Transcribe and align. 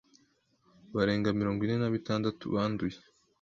barenga 0.95 1.29
mirongo 1.39 1.59
ine 1.65 1.75
nabitandatu 1.79 2.43
banduye 2.53 2.97